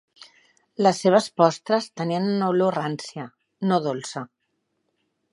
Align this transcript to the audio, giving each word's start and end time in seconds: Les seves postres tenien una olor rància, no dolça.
Les 0.85 1.01
seves 1.03 1.25
postres 1.41 1.89
tenien 2.01 2.25
una 2.31 2.47
olor 2.53 2.77
rància, 2.77 3.25
no 3.73 3.79
dolça. 3.89 4.23